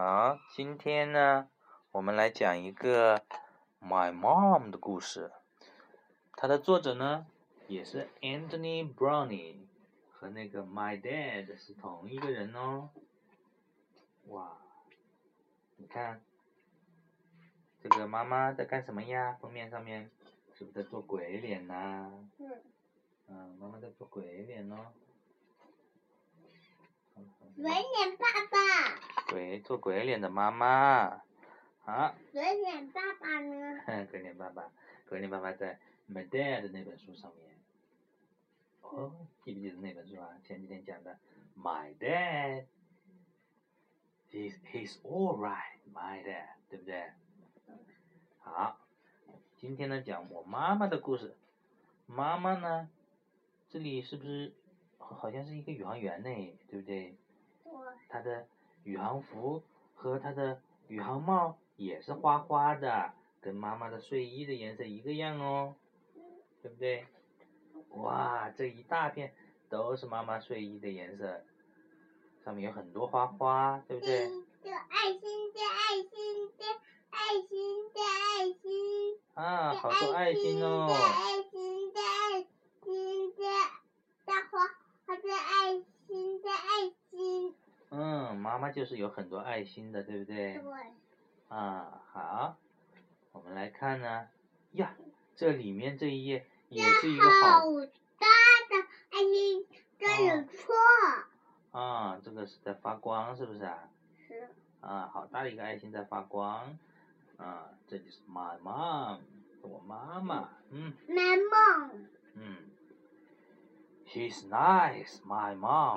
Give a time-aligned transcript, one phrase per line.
[0.00, 1.48] 好，今天呢，
[1.90, 3.20] 我们来讲一个
[3.82, 5.32] My Mom 的故事。
[6.34, 7.26] 它的作者呢，
[7.66, 9.66] 也是 Anthony Browning，
[10.12, 12.90] 和那个 My Dad 是同一个人哦。
[14.28, 14.58] 哇，
[15.78, 16.22] 你看，
[17.82, 19.36] 这个妈妈在干什么呀？
[19.40, 20.12] 封面上面
[20.54, 22.08] 是不是在做鬼脸呐？
[22.38, 22.62] 嗯。
[23.26, 24.92] 嗯，妈妈在做鬼脸哦。
[27.56, 29.17] 鬼脸爸爸。
[29.38, 31.22] 鬼做鬼脸的妈妈，
[31.84, 32.12] 啊。
[32.32, 33.80] 鬼脸爸爸呢？
[33.86, 34.68] 哼， 鬼脸爸爸，
[35.08, 35.78] 鬼脸爸爸在
[36.12, 37.54] My Dad 那本书上面。
[38.82, 40.30] 哦，记不记得那本书啊？
[40.42, 41.16] 前几天讲的
[41.56, 42.66] My Dad，He's
[44.72, 47.12] He's all right，My Dad，对不对？
[48.40, 48.76] 好，
[49.56, 51.36] 今天呢讲我妈妈的故事。
[52.06, 52.90] 妈妈呢，
[53.68, 54.52] 这里是不是
[54.98, 56.58] 好像是一个宇航员呢？
[56.68, 57.16] 对不对？
[58.08, 58.48] 他的
[58.88, 59.62] 宇航服
[59.94, 65.74] 和他的宇航帽也是花花的，跟妈妈的睡衣的颜色一个样哦，
[66.62, 67.06] 对不对？
[67.90, 69.34] 哇，这一大片
[69.68, 71.44] 都是妈妈睡衣的颜色，
[72.42, 74.24] 上面有很多花花，对不对？
[74.62, 76.64] 有爱心的爱心的
[77.10, 79.18] 爱心的爱心。
[79.34, 80.88] 啊，好多爱心哦。
[80.88, 82.46] 爱心的爱
[82.82, 83.44] 心的
[84.24, 84.66] 大花，
[85.06, 87.54] 好的爱心的爱心。
[87.90, 90.58] 嗯，妈妈就是有很多爱心的，对不对？
[90.58, 90.62] 对。
[91.48, 92.56] 啊，好，
[93.32, 94.28] 我们来看呢。
[94.72, 94.94] 呀，
[95.34, 97.60] 这里面这一页也是一个好。
[97.60, 97.70] 好
[98.18, 98.26] 大
[98.68, 99.66] 的爱心，
[99.98, 100.74] 这有错。
[101.72, 103.88] 啊，这个是在发光，是不是啊？
[104.26, 104.48] 是。
[104.80, 106.78] 啊，好大的一个爱心在发光。
[107.38, 109.20] 啊，这就是 my mom，
[109.62, 110.50] 我妈妈。
[110.70, 110.92] 嗯。
[111.08, 111.90] My mom。
[112.34, 112.56] 嗯。
[114.10, 115.94] She's nice, my mom.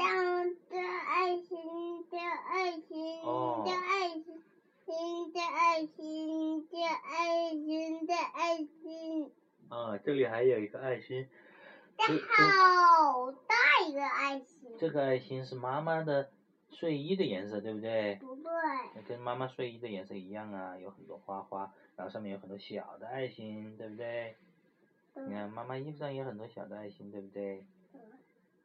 [0.70, 9.32] 的爱心的爱心的爱心的爱心的爱心的爱心。
[9.70, 11.26] 啊，这里还有一个爱心。
[11.98, 13.56] 这好大
[13.88, 14.76] 一个爱心。
[14.78, 16.30] 这个爱心是妈妈的
[16.70, 18.16] 睡衣的颜色，对不对？
[18.16, 18.52] 不对。
[19.08, 24.36] 跟妈妈睡衣的颜色一样啊，有很多花花，然后上面有很多小的爱心，对不对？
[25.16, 27.66] 你看妈妈衣服上有很多小的爱心，对不对？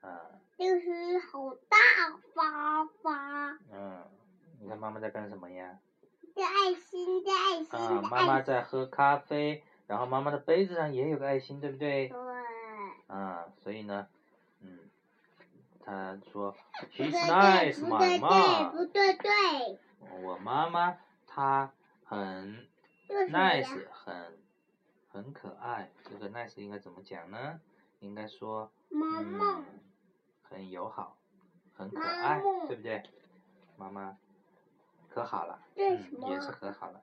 [0.01, 0.21] 啊，
[0.59, 1.77] 就是好大
[2.35, 3.59] 发发。
[3.73, 4.05] 嗯，
[4.61, 5.79] 你看妈妈在干什么呀？
[6.35, 7.79] 在爱心，在爱心。
[7.79, 12.09] 啊，妈妈在喝咖啡，然后妈妈的杯子上也有个爱心，对不对？
[12.09, 12.19] 对。
[13.07, 14.07] 啊，所以呢，
[14.61, 14.79] 嗯，
[15.85, 16.55] 他说
[16.93, 18.71] ，She's nice, my mom。
[18.73, 19.79] 不对对。
[20.23, 20.97] 我妈妈
[21.27, 21.73] 她
[22.05, 22.67] 很
[23.09, 24.39] nice，很
[25.09, 25.91] 很可爱。
[26.05, 27.61] 这个 nice 应该怎么讲呢？
[28.01, 29.65] 应该说，嗯。
[30.49, 31.17] 很友好，
[31.75, 33.03] 很可爱，对不对？
[33.77, 34.17] 妈妈
[35.09, 37.03] 可好了，嗯，也是可好了。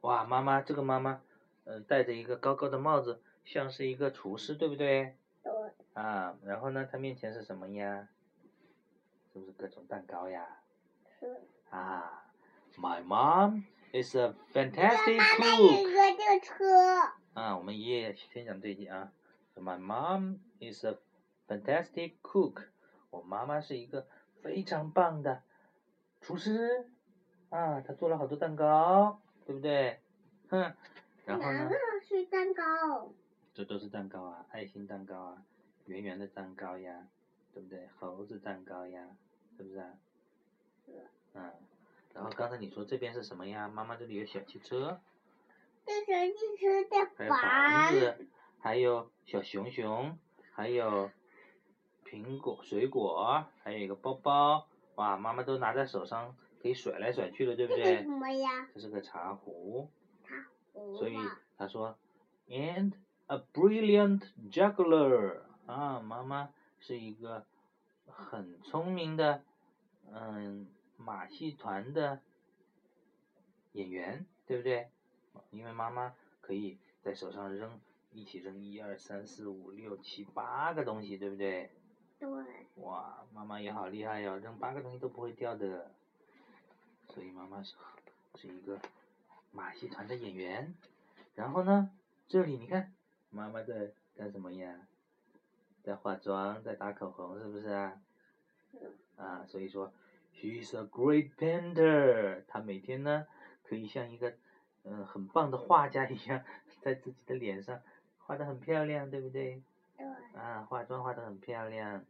[0.00, 1.20] 哇，妈妈这个妈妈，
[1.64, 5.16] 嗯，戴着一个高高的帽子，像是一个厨师，对不对？
[5.42, 5.52] 对。
[5.94, 8.08] 啊，然后呢，她面前是什么呀？
[9.32, 10.46] 是不是各种蛋糕呀？
[11.20, 11.40] 是。
[11.70, 12.24] 啊
[12.76, 15.92] ，My mom is a fantastic cook。
[15.92, 16.54] 这个车。
[17.34, 19.12] 啊，我们爷爷先讲这一句啊
[19.56, 20.98] ，My mom is a
[21.48, 22.64] Fantastic cook，
[23.10, 24.06] 我妈妈是一个
[24.42, 25.42] 非常棒的
[26.20, 26.86] 厨师
[27.50, 30.00] 啊，她做了好多蛋糕，对不对？
[30.48, 30.74] 哼，
[31.26, 31.70] 然后呢？
[32.02, 33.12] 是蛋糕。
[33.54, 35.42] 这都是蛋糕啊，爱心蛋糕啊，
[35.86, 37.06] 圆圆的蛋糕呀，
[37.52, 37.86] 对不对？
[37.98, 39.08] 猴子蛋糕呀，
[39.56, 39.90] 是不是啊？
[40.86, 40.92] 是。
[41.34, 41.52] 嗯，
[42.14, 43.68] 然后刚才你说这边是什么呀？
[43.68, 45.00] 妈妈这里有小汽车。
[45.84, 47.36] 这小汽车的房。
[47.36, 48.26] 还有房子，
[48.60, 50.18] 还有小熊熊，
[50.52, 51.10] 还有。
[52.12, 57.82] 苹果、水果，还有一个包包，哇，妈妈都拿在手上，可以甩来甩去的，对不对？
[57.82, 58.68] 这是什么呀？
[58.74, 59.88] 这是个茶壶。
[60.22, 60.34] 茶
[60.74, 60.94] 壶。
[60.98, 61.16] 所以
[61.56, 61.96] 他说
[62.50, 62.92] ，and
[63.28, 67.46] a brilliant juggler，啊，妈妈是一个
[68.04, 69.42] 很聪明的，
[70.12, 70.68] 嗯，
[70.98, 72.20] 马戏团的
[73.72, 74.90] 演员，对不对？
[75.50, 77.80] 因为妈妈可以在手上扔，
[78.12, 81.70] 一起扔一二三四五六七八个东西，对不对？
[82.22, 82.84] 对。
[82.84, 85.90] 哇，妈妈也好厉害哟，扔八个东西都不会掉的。
[87.08, 87.74] 所以妈妈是
[88.36, 88.78] 是一个
[89.50, 90.72] 马戏团的演员。
[91.34, 91.90] 然后呢，
[92.28, 92.92] 这里你看，
[93.30, 94.86] 妈妈在干什么呀？
[95.82, 98.00] 在化妆，在打口红，是不是啊？
[99.16, 99.92] 啊，所以说
[100.32, 102.44] ，she's a great painter。
[102.46, 103.26] 她每天呢，
[103.64, 104.32] 可以像一个
[104.84, 106.44] 嗯很棒的画家一样，
[106.80, 107.80] 在自己的脸上
[108.18, 109.60] 画的很漂亮，对不对？
[109.96, 110.06] 对。
[110.40, 112.04] 啊，化妆化的很漂亮。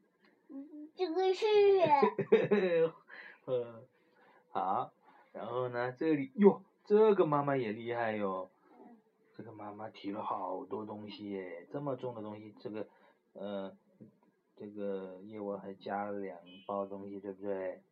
[0.94, 1.46] 这个是。
[3.46, 3.84] 嗯，
[4.50, 4.92] 好，
[5.32, 8.50] 然后呢，这里哟，这个妈妈也厉害哟。
[9.34, 12.86] 这个妈妈提了好多东西耶，这么重的东西，这个，
[13.32, 13.74] 呃，
[14.54, 17.82] 这个叶问还加了两包东西，对不对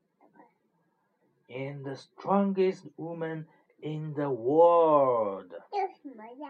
[1.49, 3.47] ？And the strongest woman
[3.79, 5.51] in the world。
[5.71, 6.49] 这什么呀？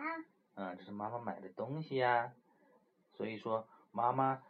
[0.57, 2.35] 嗯，这是妈妈买的东西呀。
[3.15, 4.43] 所以说，妈妈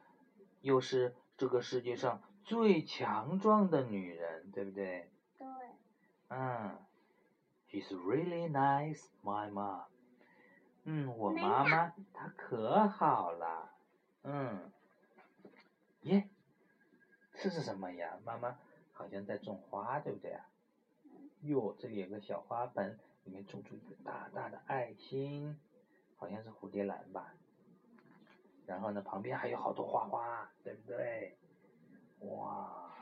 [0.62, 5.10] 又是这个世界上最强壮的女人，对不对？
[5.38, 5.46] 对。
[6.28, 6.76] 嗯
[7.70, 9.86] ，She's really nice, my mom.
[10.84, 13.72] 嗯，我妈妈她可好了，
[14.22, 14.70] 嗯，
[16.02, 16.28] 耶，
[17.32, 18.18] 这是什么呀？
[18.22, 18.58] 妈妈
[18.92, 20.44] 好像在种花，对不对啊？
[21.40, 25.58] 哟，这里有个小花盆，里面种出一个大大的爱心，
[26.18, 27.32] 好像是蝴蝶兰吧。
[28.70, 31.36] 然后呢，旁边还有好多花花，对不对？
[32.20, 32.94] 哇，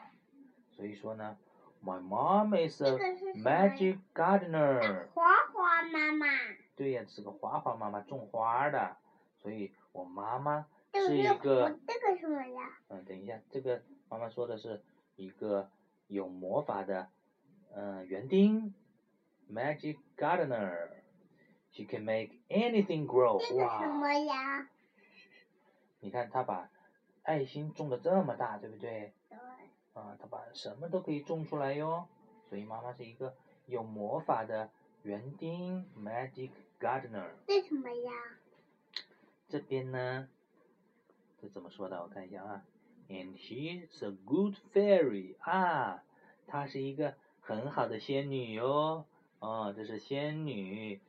[0.70, 1.36] 所以说呢
[1.84, 2.96] ，My mom is a
[3.34, 5.08] magic gardener。
[5.08, 6.26] 花花妈妈。
[6.74, 8.96] 对呀，是个花花妈妈，种花的，
[9.36, 11.78] 所以我妈妈是一个。
[11.86, 12.78] 这个什么呀？
[12.88, 14.80] 嗯，等一下，这个妈妈说的是
[15.16, 15.68] 一个
[16.06, 17.10] 有魔法的，
[17.74, 18.72] 嗯，园丁
[19.52, 23.38] ，magic gardener，she can make anything grow。
[23.46, 24.66] 这个什么呀？
[26.00, 26.70] 你看，他把
[27.22, 29.12] 爱心种的这么大，对不对？
[29.28, 29.38] 对。
[29.94, 32.06] 啊，他把什么都可以种出来哟，
[32.48, 33.34] 所以妈妈是一个
[33.66, 34.70] 有魔法的
[35.02, 36.50] 园丁，magic。
[36.80, 37.30] Gardener。
[37.48, 38.12] 为什么呀？
[39.48, 40.28] 这边呢？
[41.42, 42.00] 这怎么说的？
[42.00, 42.64] 我看一下啊。
[43.08, 46.04] And she's a good fairy 啊，
[46.46, 49.06] 她是一个很好的仙女哟。
[49.40, 51.00] 哦，这是仙女，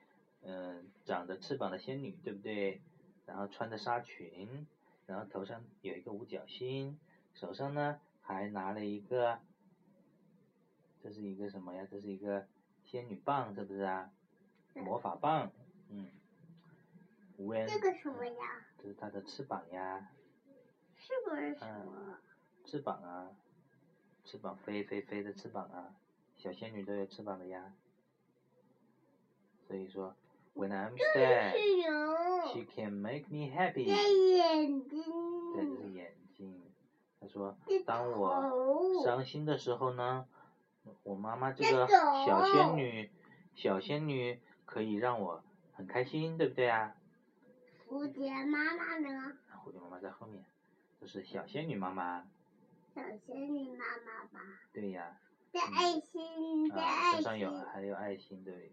[0.42, 2.82] 嗯，长着翅膀的仙女，对不对？
[3.28, 4.66] 然后穿着纱裙，
[5.10, 7.00] 然后头上有一个五角星，
[7.34, 9.40] 手上呢还拿了一个，
[11.02, 11.88] 这是一个什么呀？
[11.90, 12.48] 这是一个
[12.86, 14.12] 仙女棒，是不是啊？
[14.76, 15.52] 魔法棒，
[15.90, 16.12] 嗯。
[17.68, 18.68] 这个什么呀？
[18.78, 20.12] 这是它的翅膀呀。
[20.96, 22.20] 是不是什么？
[22.64, 23.32] 翅膀啊，
[24.24, 25.96] 翅膀飞飞飞的翅膀啊，
[26.38, 27.74] 小仙女都有翅膀的呀。
[29.66, 30.16] 所以说
[30.56, 31.54] ，When I'm sad,
[32.54, 33.86] she can make me happy。
[33.86, 35.04] 眼睛。
[35.54, 36.62] 对，这是眼睛。
[37.20, 40.26] 他说，当我伤心的时候呢，
[41.04, 43.10] 我妈妈这个小仙女，
[43.56, 44.40] 小仙女。
[44.70, 45.44] 可以让我
[45.74, 46.96] 很开心，对不对啊？
[47.88, 49.36] 蝴蝶妈妈呢？
[49.66, 50.46] 蝴蝶妈妈在后面，
[51.02, 52.24] 这是小仙女妈妈。
[52.94, 54.40] 小仙女妈妈吧。
[54.72, 55.18] 对呀。
[55.52, 57.14] 在爱心，在爱心。
[57.14, 58.72] 身上有还有爱心，对。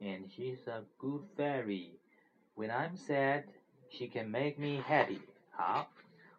[0.00, 1.98] And she's a good fairy.
[2.54, 3.44] When I'm sad,
[3.90, 5.20] she can make me happy.
[5.50, 5.90] 好，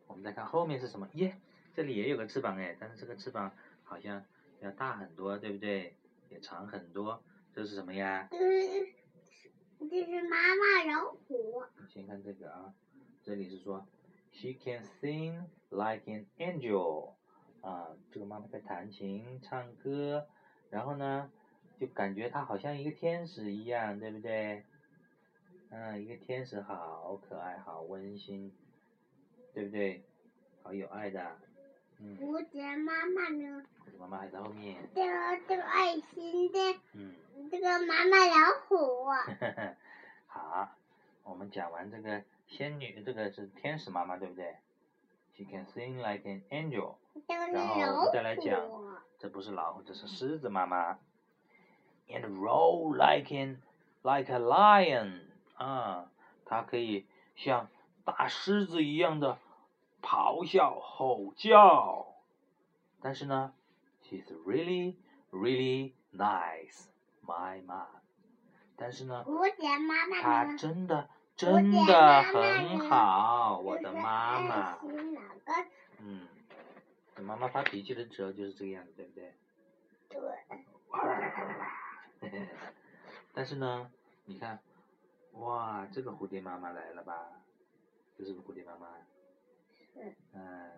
[0.08, 1.10] 我们再看后面是什么？
[1.14, 1.36] 耶，
[1.74, 3.52] 这里也有个翅膀哎，但是这个翅膀
[3.84, 4.24] 好像
[4.62, 5.96] 要大很多，对不对？
[6.30, 7.22] 也长很多。
[7.54, 8.28] 这是什么呀？
[8.32, 8.94] 这是
[9.90, 11.64] 这是妈妈老虎。
[11.88, 12.74] 先看这个啊，
[13.24, 13.86] 这里是说
[14.32, 17.14] ，She can sing like an angel，
[17.62, 20.28] 啊，这个妈妈在弹琴唱歌，
[20.70, 21.32] 然后呢，
[21.80, 24.64] 就感觉她好像一个天使一样，对不对？
[25.70, 28.52] 嗯，一个天使好可爱，好温馨，
[29.54, 30.04] 对不对？
[30.64, 31.38] 好有爱的。
[32.02, 33.64] 嗯蝴蝶妈妈呢？
[33.86, 34.78] 蝴蝶妈妈还在后面。
[34.96, 36.80] 这个这个爱心的。
[36.94, 37.14] 嗯。
[37.52, 39.06] 这个妈妈老虎。
[40.28, 40.69] 好，
[41.24, 44.56] 我们讲完这个仙女，这个是天使妈妈，对不对
[45.36, 46.95] ？She can sing like an angel。
[47.28, 48.62] 然后我们再来讲，
[49.18, 51.00] 这不是老虎，这是狮子妈妈。
[52.09, 53.57] And roar like an
[54.01, 55.21] like a lion，
[55.57, 56.09] 啊，
[56.45, 57.69] 它可以像
[58.04, 59.37] 大狮子一样的。
[60.01, 62.16] 咆哮、吼叫，
[63.01, 63.54] 但是呢
[64.01, 64.95] ，she's really,
[65.30, 66.85] really nice,
[67.28, 67.85] my mom。
[68.78, 69.25] 但是呢，
[70.21, 74.80] 她真的真的很好，我的妈妈。
[75.97, 76.30] 嗯，
[77.21, 79.23] 妈妈发脾气的时候就是这个样子，对不对？
[79.25, 79.33] 对。
[83.40, 83.90] 但是呢，
[84.26, 84.60] 你看，
[85.31, 87.42] 哇，这个蝴蝶妈妈来了吧？
[88.18, 88.88] 这是不是蝴蝶妈妈。
[89.94, 90.69] 是嗯，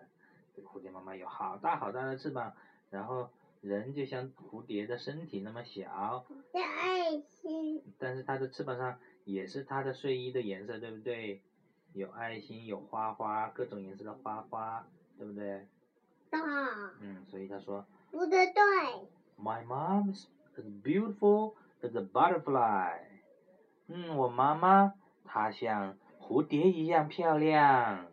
[0.54, 2.54] 这个蝴蝶妈妈有好大好大的翅膀，
[2.88, 3.30] 然后
[3.62, 6.24] 人就像蝴蝶的身体那么小。
[6.52, 7.82] 的爱心。
[7.98, 11.42] 但是它的翅膀上也是它的睡衣的颜色，对不对？
[11.94, 14.86] 有爱心，有花花，各种颜色的花花，
[15.18, 15.66] 对不对？
[16.30, 16.40] 对。
[17.00, 17.84] 嗯，所以他说。
[18.12, 18.62] 不对对。
[19.36, 20.26] My mom's
[20.56, 22.99] as beautiful as a butterfly。
[23.87, 24.93] 嗯，我妈妈
[25.23, 28.07] 她像蝴蝶一样漂亮。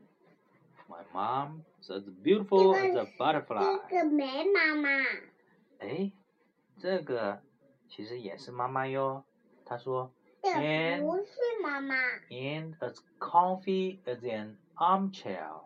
[0.88, 3.80] My mom is as beautiful as a butterfly。
[3.88, 4.88] 这个没妈妈。
[5.78, 6.12] 哎，
[6.78, 7.42] 这个
[7.88, 9.25] 其实也是妈妈哟。
[9.64, 11.94] 他说这不是妈妈。
[12.28, 15.62] And as comfy as an armchair，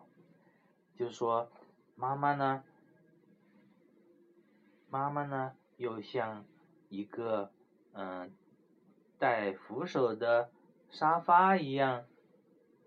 [0.97, 1.51] 就是说
[1.95, 2.63] 妈妈呢，
[4.89, 6.45] 妈妈呢又像
[6.87, 7.51] 一个
[7.94, 8.30] 嗯
[9.18, 10.50] 带扶手的
[10.90, 12.04] 沙发一样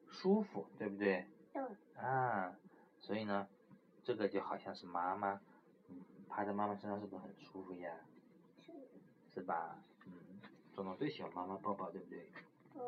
[0.10, 1.26] 舒服，对不对？
[1.54, 1.64] 对。
[1.96, 2.56] 啊，
[3.00, 3.48] 所以呢，
[4.04, 5.42] 这个就好像是妈妈，
[5.90, 5.96] 嗯，
[6.30, 7.92] 趴在妈妈身上是不是很舒服呀？
[8.60, 8.72] 是。
[9.34, 9.80] 是吧？
[10.06, 10.12] 嗯，
[10.74, 12.30] 总总最喜欢妈妈抱抱，对不对？
[12.74, 12.84] 对。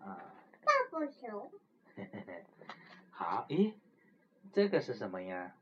[0.00, 0.18] 啊。
[0.64, 1.50] 抱抱熊。
[1.94, 2.44] 嘿嘿嘿。
[3.10, 3.74] 好，咦，
[4.52, 5.54] 这个是什么呀？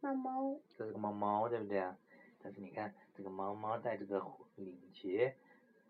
[0.00, 0.58] 猫猫。
[0.76, 1.96] 这是个猫猫，对不对啊？
[2.42, 4.22] 但是你看，这个猫猫戴这个
[4.56, 5.36] 领结，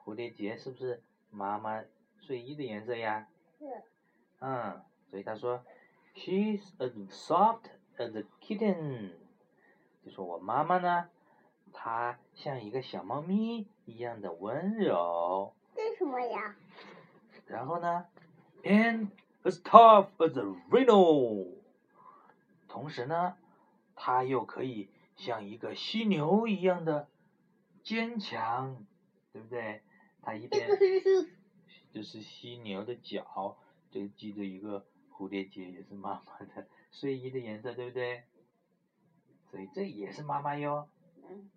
[0.04, 1.83] 蝴蝶结是不是妈妈
[2.19, 3.28] 睡衣的颜色呀？
[3.59, 3.64] 是。
[4.40, 4.80] 嗯。
[5.11, 5.64] 所以他说
[6.14, 7.62] ，She's as soft
[7.99, 9.11] as a kitten，
[10.04, 11.09] 就说我妈妈呢，
[11.73, 15.52] 她像一个小猫咪一样的温柔。
[15.75, 16.54] 为什么呀？
[17.47, 18.07] 然后呢
[18.62, 19.09] ，And
[19.42, 21.57] as tough as a rhino，
[22.69, 23.37] 同时呢，
[23.97, 24.88] 它又可以
[25.21, 27.09] 像一个犀牛一样的
[27.85, 28.85] 坚强，
[29.33, 29.83] 对不对？
[30.21, 30.69] 它一边
[31.93, 33.57] 就是犀牛的角，
[33.91, 34.85] 就系着一个。
[35.12, 38.23] 蝴蝶结也是妈妈的睡衣的颜色，对不对？
[39.50, 40.89] 所以这也是妈妈哟。
[41.29, 41.50] 嗯。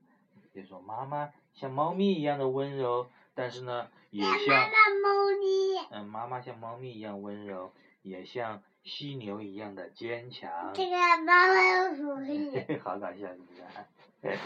[0.54, 4.70] 就说妈妈像猫咪一样的温柔，但是呢，也像。
[5.02, 5.88] 猫咪。
[5.92, 10.72] 嗯，妈妈像猫咪一样温柔，也像犀牛一样的坚强。
[10.74, 12.52] 这个妈妈有福利。
[12.84, 14.38] 好搞笑，是不是？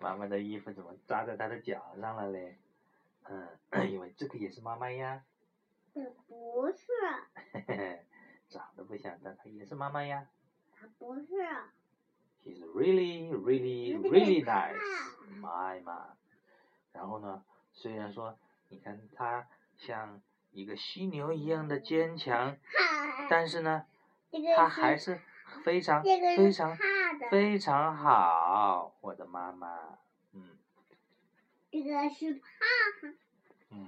[0.00, 2.56] 妈妈的衣服怎么扎在她的脚上了嘞？
[3.24, 5.24] 嗯，因为这个也是妈妈呀。
[6.28, 6.86] 不是。
[8.48, 10.26] 长得不像，但她也是妈妈呀。
[10.72, 11.26] 她不是。
[12.44, 14.78] She's really, really, really nice,
[15.40, 16.14] my mom。
[16.92, 18.38] 然后呢，虽然说，
[18.68, 20.20] 你看她像
[20.56, 22.56] 一个犀牛一样的坚强，
[23.28, 23.84] 但是呢，
[24.56, 25.20] 它还是
[25.62, 26.74] 非常非常
[27.30, 29.98] 非常好，我的妈妈，
[30.32, 30.56] 嗯。
[31.70, 32.40] 这个是怕。
[33.68, 33.86] 嗯。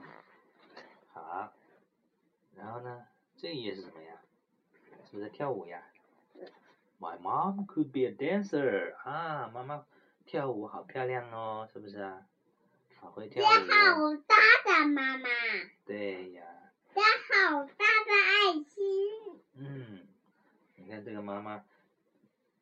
[1.10, 1.54] 好。
[2.54, 3.06] 然后呢，
[3.38, 4.12] 这一页是什么呀？
[5.10, 5.82] 是不是在跳舞呀
[7.00, 9.86] ？My mom could be a dancer 啊，妈妈
[10.26, 12.26] 跳舞好漂亮哦，是不是啊？
[13.00, 13.48] 好会跳舞。
[13.48, 13.56] 好
[14.26, 15.28] 大的妈妈。
[15.86, 16.42] 对呀。
[16.98, 17.04] 加
[17.52, 19.40] 好大的爱心。
[19.54, 20.00] 嗯，
[20.74, 21.64] 你看这个妈妈，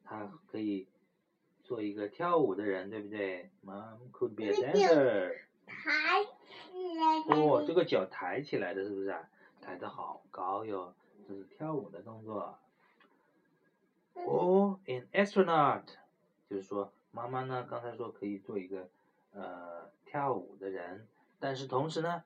[0.04, 0.86] 她可以
[1.64, 5.38] 做一个跳舞的人，对不对？Mom could be a dancer。
[5.64, 7.34] 抬起来。
[7.34, 9.26] 哦，这个脚抬起来的，是不是啊？
[9.62, 10.94] 抬得好高哟。
[11.26, 12.58] 这是跳舞的动作。
[14.12, 15.84] 哦，an astronaut，
[16.50, 18.90] 就是说妈妈呢，刚才说可以做一个
[19.32, 21.08] 呃跳舞的人，
[21.40, 22.22] 但是同时呢，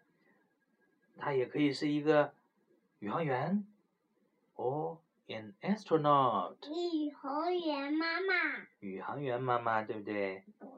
[1.17, 2.33] 她也可以是一个
[2.99, 3.65] 宇航员。
[4.57, 6.57] ，or，an astronaut。
[6.71, 8.67] 宇航员妈妈。
[8.81, 10.45] 宇航员妈妈，对不对？
[10.59, 10.69] 对。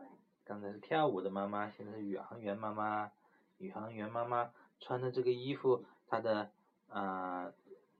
[0.45, 3.11] 刚才是跳舞的妈妈，现在是宇航员妈妈。
[3.59, 6.51] 宇航员妈妈穿的这个衣服，她的
[6.89, 7.53] 呃。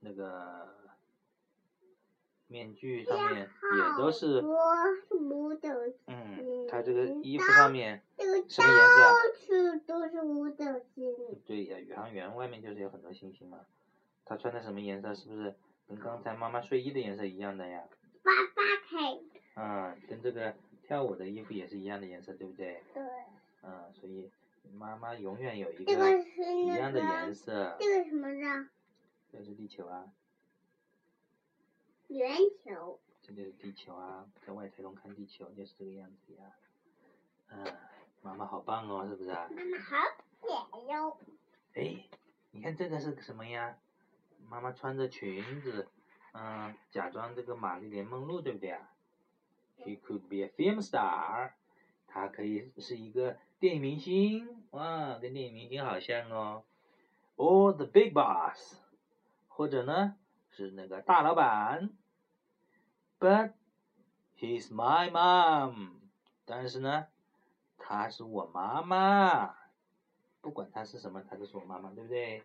[0.05, 0.67] 那个
[2.63, 4.41] 面具上面也都是，
[6.07, 9.01] 嗯，它这个衣服上面什么颜色？
[9.03, 10.65] 到处都是五斗
[10.95, 11.13] 星。
[11.45, 13.59] 对呀，宇航员外面就是有很多星星嘛。
[14.25, 15.13] 他穿的什么颜色？
[15.13, 15.53] 是不是
[15.87, 17.83] 跟刚才妈妈睡衣的颜色一样的呀？
[18.23, 19.19] 八八开。
[19.55, 20.55] 嗯，跟这个
[20.87, 22.81] 跳舞的衣服也是一样的颜色，对不对？
[22.93, 23.03] 对。
[23.63, 24.31] 嗯，所以
[24.77, 27.75] 妈妈永远有一个一样的颜色。
[27.79, 28.67] 这个什么的？
[29.31, 30.05] 这是地球啊，
[32.13, 32.99] 圆球。
[33.23, 36.43] 这就是地球啊，在外太空看地球就是这个样子呀。
[37.49, 37.65] 嗯，
[38.21, 39.49] 妈妈好棒哦，是不是啊？
[39.49, 39.97] 妈妈好
[40.41, 41.17] 点哟。
[41.73, 42.05] 哎，
[42.51, 43.77] 你看这个是什么呀？
[44.47, 45.87] 妈妈穿着裙子，
[46.33, 48.91] 嗯，假装这个玛丽莲梦露，对不对啊
[49.77, 51.53] ？She could be a film star，
[52.07, 56.63] 她可以是一个电影明星，哇，跟电影明星好像哦。
[57.37, 58.79] Or the big boss。
[59.47, 60.15] 或者呢，
[60.49, 61.89] 是那个大老板
[63.23, 63.53] ，But
[64.37, 65.91] he's my mom。
[66.43, 67.07] 但是呢，
[67.77, 69.55] 她是我妈妈。
[70.41, 72.43] 不管她是什么，她都是我妈妈，对不对？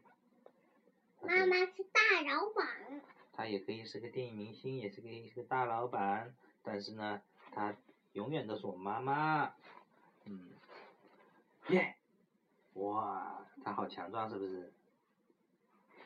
[1.21, 3.03] 妈妈是大老板。
[3.33, 6.33] 她也可以是个电影明星，也是个一个大老板。
[6.63, 7.21] 但是呢，
[7.51, 7.75] 她
[8.13, 9.53] 永远都是我妈妈。
[10.27, 10.51] 嗯，
[11.71, 11.97] 耶，
[12.75, 14.73] 哇，她好强壮，是不是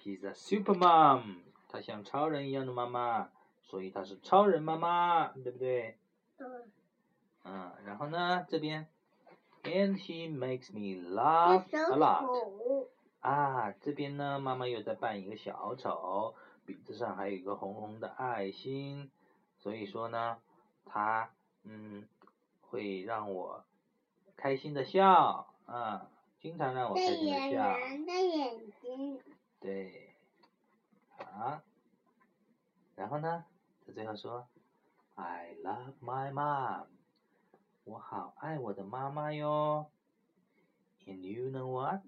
[0.00, 3.30] ？She's a super mom，她像超人一样的妈妈，
[3.62, 5.96] 所以她是超人妈妈，对不对？
[6.38, 6.70] 嗯。
[7.44, 8.86] 嗯，然后呢，这边
[9.64, 12.26] and she makes me laugh 小 a lot。
[12.26, 12.88] 丑，
[13.20, 19.10] 啊，这边呢，妈妈又在扮一个小丑，鼻子上还有一个红红的爱心，
[19.58, 20.38] 所以说呢，
[20.84, 21.32] 她
[21.64, 22.06] 嗯
[22.60, 23.64] 会让我
[24.36, 26.08] 开心的笑啊，
[26.40, 27.78] 经常让我开心的笑。
[27.78, 29.20] 圆的眼睛，
[29.58, 30.14] 对，
[31.18, 31.62] 啊，
[32.94, 33.44] 然后呢，
[33.86, 34.46] 他最后说
[35.14, 36.86] ，I love my mom，
[37.84, 39.90] 我好爱我的妈妈哟。
[41.06, 42.02] And you know what？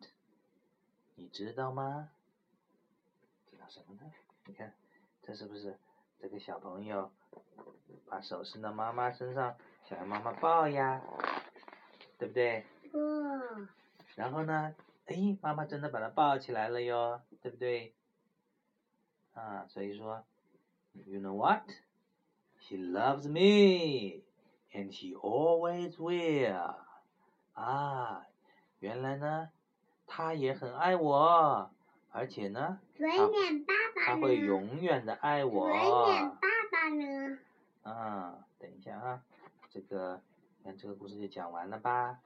[1.16, 2.10] 你知道吗？
[3.50, 4.12] 知道什么呢？
[4.46, 4.72] 你看，
[5.22, 5.78] 这是不是
[6.18, 7.10] 这个小朋友
[8.06, 11.02] 把手伸到妈妈身上，想要妈妈抱呀，
[12.18, 12.64] 对不对？
[12.92, 13.68] 嗯，
[14.14, 14.74] 然后呢，
[15.06, 17.94] 哎，妈妈真的把他抱起来了哟，对不对？
[19.32, 20.24] 啊，所以说
[21.06, 21.62] ，You know what?
[22.60, 24.22] She loves me,
[24.72, 26.74] and she always will.
[27.54, 28.26] 啊，
[28.80, 29.50] 原来呢，
[30.06, 31.70] 她也很爱我，
[32.10, 33.64] 而且呢，爸爸呢？
[34.06, 35.68] 她会永远的爱我。
[35.68, 37.38] 爸爸呢？
[37.82, 39.22] 啊，等一下啊，
[39.70, 40.22] 这个，
[40.62, 42.18] 看这个故事就讲完了吧？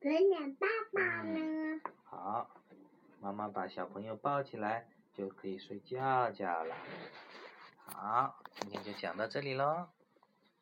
[0.00, 1.80] 嘴脸爸爸呢？
[2.04, 2.50] 好，
[3.20, 6.74] 妈妈把小朋友抱起来，就可以睡觉觉了。
[7.94, 9.88] 好，今天就讲到这里喽。